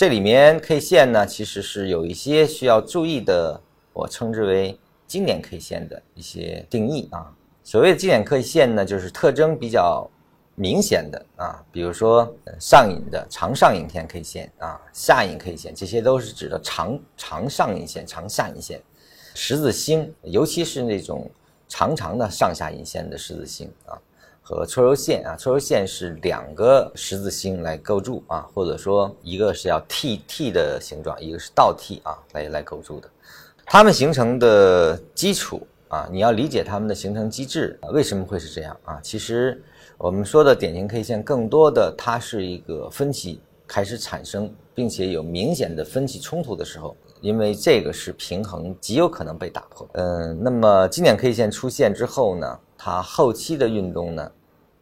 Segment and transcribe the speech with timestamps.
[0.00, 3.60] 这里面 K 线呢，其实是有一些需要注意的，
[3.92, 7.30] 我称之为经典 K 线的一些定义啊。
[7.62, 10.08] 所谓的经典 K 线呢，就是特征比较
[10.54, 18.80] 明显的啊，比如说上影的长上影线 K 线啊，下影 K 线，这些都是指的长长上影线、长下影线。
[19.34, 21.30] 十字星，尤其是那种
[21.68, 24.00] 长长的上下影线的十字星啊，
[24.50, 33.08] 和搓揉线啊，搓揉线是两个十字星来构筑啊，或者说一个是要 T T 的形状，一个是倒 T 啊来来构筑的，
[33.64, 35.64] 它们形成的基础。
[35.90, 39.00] 啊，你要理解它们的形成机制，为什么会是这样啊？
[39.02, 39.60] 其实
[39.98, 49.88] 我们说的典型 K 线，更多的它是一个分歧开始产生，并且有明显的分歧冲突的时候，因为这个是平衡极有可能被打破。
[49.94, 54.30] 嗯，那么经典 K 线出现之后呢，它后期的运动呢，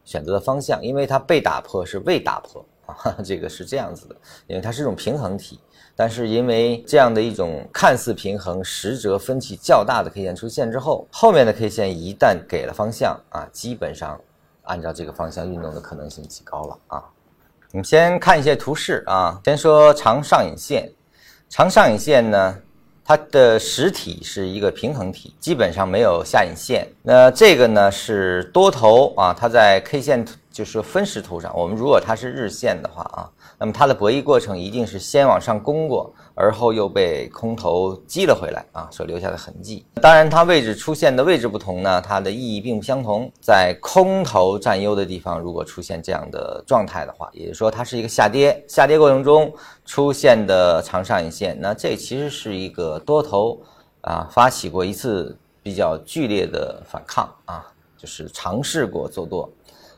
[0.09, 4.17] 选择的方向，因为它被打破是未打破啊，这个是这样子的，
[4.47, 5.61] 因为它是一种平衡体。
[5.95, 14.19] 但是因为这样的一种看似平衡，实则分歧较大的 K 线出现之后，后面的 K 线一旦给了方向啊，基本上
[14.63, 17.05] 按照这个方向运动的可能性极高了啊。
[17.73, 20.91] 我们先看一些图示啊，先说长上影线，
[21.51, 22.57] 长上影线呢，
[23.09, 26.87] 它的实体是一个平衡体，基本上没有下影线。
[27.03, 30.23] 那这个呢是多头啊，它在 K 线
[30.59, 33.31] 就是分时图上，我们如果它是日线的话啊。
[33.61, 39.87] 那么它的博弈过程一定是先往上攻过，而后又被空头击了回来啊，所留下的痕迹。
[40.03, 43.31] 当然，它位置出现的位置不同呢，它的意义并不相同。
[43.41, 53.61] 在空头占优的地方，如果出现这样的状态的话，也就是说它是一个下跌，下跌过程中出现的长上影线，那这其实是一个多头
[54.01, 57.65] 啊发起过一次比较剧烈的反抗啊，
[57.97, 59.49] 就是尝试过做多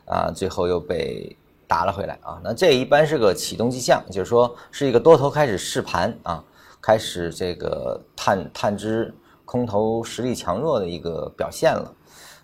[0.05, 1.35] 啊，最后又被。
[1.71, 6.43] 打了回来啊，那这一般是个启动迹象，就是说是一个多头开始试盘啊，
[6.81, 11.93] 开始这个探探知空头实力强弱的一个表现了。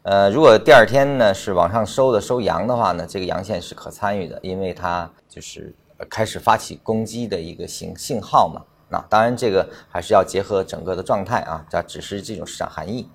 [0.04, 5.76] 呃，如果第二天呢是往上收的收阳的话呢，这个阳线是可参与的，因为它就是
[6.10, 8.62] 开始发起攻击的一个信信号嘛。
[8.88, 13.10] 那当然这个还是要结合整个的状态啊，这只是这种市场含义。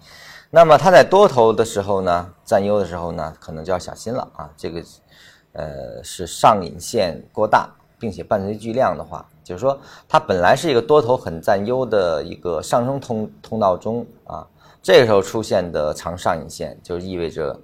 [0.55, 4.83] 那么它在多头的时候呢，占优的时候呢，可能就要小心了啊，这个。
[5.55, 7.69] 呃，是上影线过大，
[7.99, 14.49] 并且伴随巨量的话，就是说它本来是一个多头很占优的一个上升通通道中啊，
[14.83, 17.55] 这个时候出现的长上影线，就意味着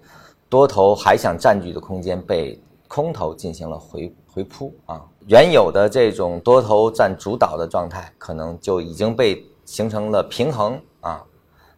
[0.50, 11.24] 多头还想占据的空间被空头进行了回回扑啊，原有的这种多头占主导的状态，可能就已经被形成了平衡啊，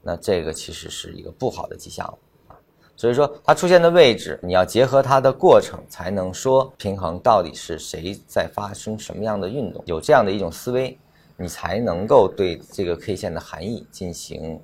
[0.03, 2.19] 那这个其实是一个不好的迹象了
[2.49, 2.57] 啊。
[2.97, 9.83] 所以说，它出现的位置，你要结合它的过程，才能说平衡到底是谁在发生什么样的运动。
[9.87, 10.99] 有这样的一种思维，
[11.39, 14.61] 你才能够对这个 K 线的含义进行，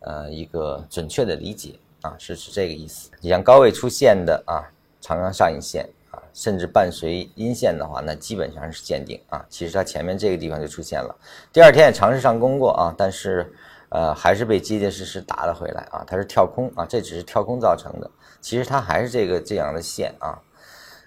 [0.00, 3.10] 呃，一个准确的理解啊，是是这个意思。
[3.20, 4.62] 你像高位出现的啊，
[5.00, 9.44] 长阳上影线啊，甚至伴随阴线的话，那基本上是见顶啊。
[9.48, 11.12] 其实它前面这个地方就出现了，
[11.52, 13.52] 第二天也尝试上攻过啊，但是。
[13.90, 16.04] 呃，还是被结结实实打了回来啊！
[16.06, 18.10] 它是跳空啊，这只是跳空造成的。
[18.40, 20.38] 其实它还是这个这样的线啊，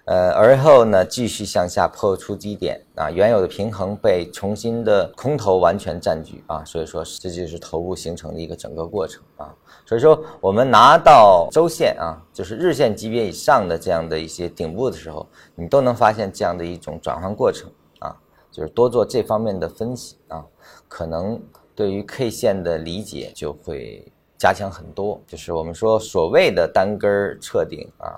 [0.06, 9.56] 呃，而后呢，继续向下破出低点啊，原有的平衡被重新的空头完全占据啊，所以说这就是头部形成的一个整个过程啊。
[9.86, 17.70] 所以说，我们拿到周线啊，就是日线级别以上的这样的一些顶部的时候，你都能发现这样的一种转换过程，
[18.54, 20.46] 就是多做这方面的分析啊，
[20.88, 21.42] 可能。
[21.76, 28.14] 对于 K 线的理解就会加强很多，就是我们说所谓的单根测顶啊，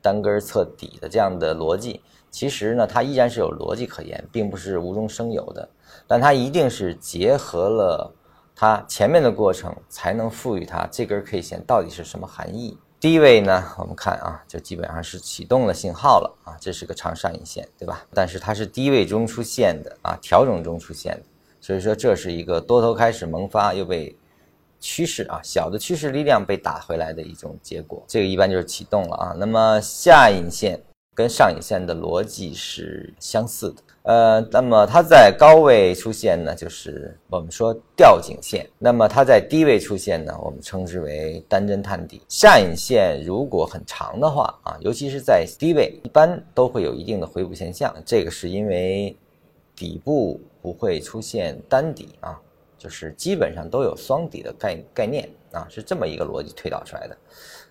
[0.00, 2.00] 单根测底的这样的逻辑，
[2.30, 5.68] 其实呢它依然是有逻辑可言，并不是无中生有的，
[6.06, 8.10] 但它一定是结合了
[8.56, 12.78] 它前面的过程，才能赋予它这根 K 线到底是什么含义。
[13.04, 18.02] 低位呢，我们看啊，就基本上是启动了信号了啊，这是个长上影线，对吧？
[18.14, 21.22] 但是它是低位中出现的啊，调整中出现的。
[21.60, 24.16] 所以说，这是一个多头开始萌发，又被
[24.80, 28.02] 趋势啊小的趋势力量被打回来的一种结果。
[28.08, 29.36] 这个一般就是启动了啊。
[29.36, 30.80] 那么下影线
[31.14, 33.82] 跟上影线的逻辑是相似的。
[34.02, 42.20] 呃，那么它在高位出现呢，就是我们说吊颈线；那么它在低位出现呢，我们称之为单针探底。
[42.28, 47.94] 下影线如果很长的话啊，尤其是在低位，一般都会有一定的回补现象。
[48.04, 49.16] 这个是因为
[49.76, 50.40] 底部。
[50.64, 52.40] 不会出现单底啊，
[52.78, 57.16] 就是基本上都有双底的概概念啊，是这么一个逻辑推导出来的。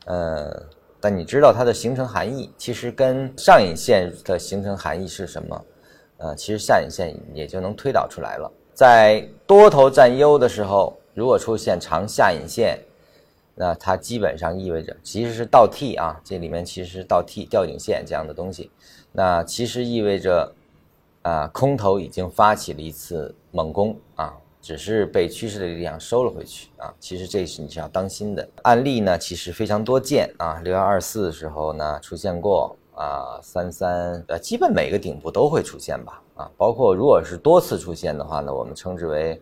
[0.06, 0.64] 呃，
[1.04, 5.66] 但你知道它的形成含义，其实跟上影线的形成含义是什么？
[6.16, 8.50] 呃，其实下影线也就能推导出来了。
[8.74, 12.80] 在多头占优的时候，如果出现长下影线，
[13.54, 18.72] 那它基本上意味着其实是倒 T 啊，这里面其实是倒 T 吊颈线这样的东西，
[19.12, 20.56] 那其实意味着
[21.24, 24.34] 啊空头已经发起了一次猛攻啊，
[24.64, 39.40] 只是被趋势的力量收了回去啊，其实这是你是要当心的案例呢，其实非常多见啊，六幺二四的时候呢出现过啊，三三呃基本每个顶部都会出现吧啊，包括如果是多次出现的话呢，我们称之为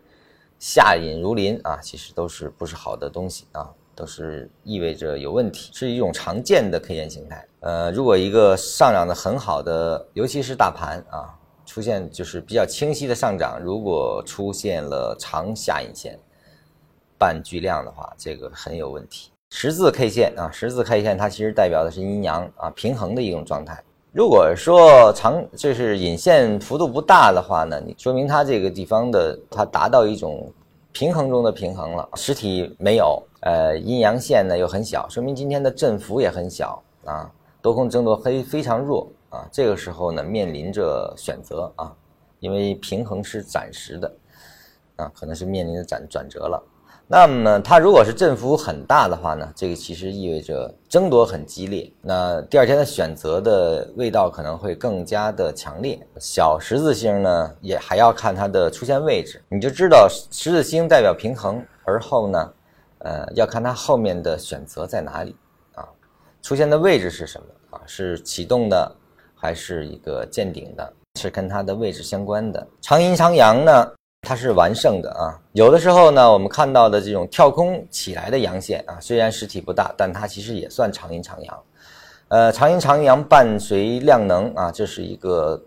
[0.57, 3.69] 下引如林啊，其实都是不是好的东西啊。
[3.93, 7.45] 都是意味着有问题，是一种常见的 K 线形态。
[7.59, 11.37] 呃，如果一个上涨的很好的，尤其是大盘啊，
[11.71, 16.19] 出现就是比较清晰的上涨，如果出现了长下影线
[17.17, 19.31] 半巨量的话，这个很有问题。
[19.51, 23.81] 十字 K 线啊，十字 K 线它其实代表的是阴阳啊平衡的一种状态。
[24.11, 30.51] 如果说长就是引线幅度不大的话呢，你说明它这个地方的它达到一种。
[30.93, 37.31] 平衡中的平衡了，实体没有，呃，阴阳线呢又很小，说明今天的振幅也很小啊，
[37.61, 41.91] 多空争夺黑非常弱啊，这个时候呢面临着选择啊，
[42.39, 44.13] 因为平衡是暂时的
[44.97, 46.63] 啊，可能是面临着转转折了。
[47.07, 55.99] 那么它如果是振幅很大的话呢，这个其实意味着争夺很激烈，那第二天的选择的味道可能会更加的强烈。
[56.19, 62.53] 小十字星呢，也还要看它的出现位置，你就知道十字星代表平衡，而后呢，
[62.99, 65.35] 呃，要看它后面的选择在哪里
[65.73, 65.85] 啊，
[66.41, 67.81] 出现的位置是什么啊？
[67.85, 68.89] 是启动的，
[69.41, 70.93] 还是一个见顶的？
[71.19, 72.65] 是跟它的位置相关的。
[72.79, 73.91] 长阴长阳呢？
[74.21, 81.59] 它是完胜的啊，有的时候呢，我们看到的这种跳空起来的阳线啊，虽然实体不大，但它其实也算长阴长阳。
[82.27, 85.59] 呃，长阴长阳伴随量能啊，这是一个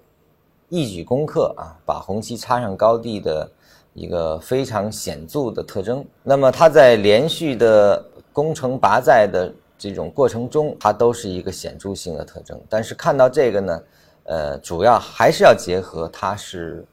[0.68, 3.50] 一举攻克啊，把红旗插上高地的
[3.92, 6.06] 一个非常显著的特征。
[6.22, 8.00] 那么它在连续的
[8.32, 12.60] 攻城拔寨的这种过程中，它都是一个显著性的特征。
[12.68, 13.82] 但是看到这个呢，
[14.24, 16.84] 呃，主要还是要结合它是。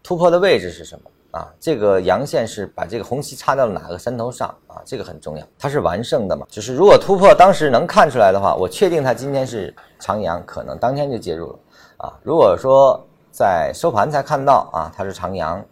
[0.00, 1.52] 突破的位置是什么啊？
[1.60, 4.80] 这个阳线是把这个红旗插到了哪个山头上啊？
[4.86, 6.46] 这个很重要，它是完胜的嘛？
[6.48, 11.58] 就是如果突破当时能看出来的话，我确定它今天是长阳，可能当天就介入了
[11.98, 12.18] 啊。
[12.22, 15.62] 如果说在收盘才看到啊，它是长阳，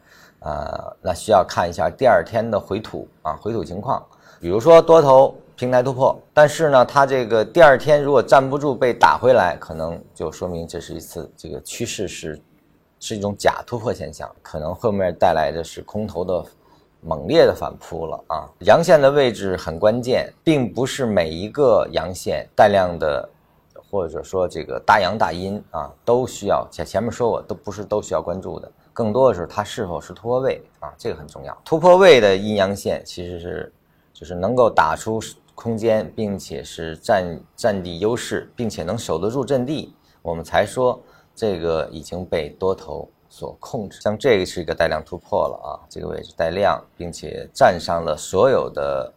[0.46, 4.00] 呃，那需要看一下第二天的回吐啊，回吐情况。
[4.40, 12.40] 比如说多头平台突破，但是呢，它这个第二天如果站不住被打回来，可能就说明这是一次这个趋势是。
[12.98, 16.42] 是一种假突破现象，可能后面带来的是空头的
[17.02, 18.48] 猛烈的反扑了啊！
[18.60, 23.28] 阳线的位置很关键，并不是每一个阳线带量的，
[23.90, 31.54] 或者说这个大阳大阴啊，都需要前前面说过，都不是都需要关注的，更多的是它是否是突破位啊，这个很重要。
[31.66, 33.70] 突破位的阴阳线其实是
[34.14, 35.20] 就是能够打出
[35.54, 40.98] 空间，并且是占占地优势，并且能守得住阵地，我们才说。
[41.34, 49.12] 这个已经被多头所控制，像这个是一个带量突破了啊，这个位置带量，并且站上了所有的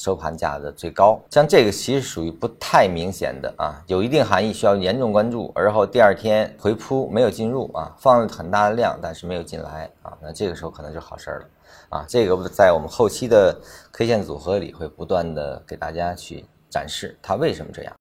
[0.00, 1.20] 收盘价的最高。
[1.28, 5.52] 像这个其实属于不太明显的啊，有一定含义，需要严重关注。
[5.54, 11.46] 而后第二天回扑没有进入啊，放了很大的量，但是没有进来啊，那这个时候可能就好事儿了
[11.90, 12.06] 啊。
[12.08, 13.54] 这个在我们后期的
[13.92, 17.88] K 线组合里会不断的给大家去展示它为什么这样。